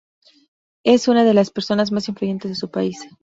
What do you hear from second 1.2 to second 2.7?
de las personas más influyentes de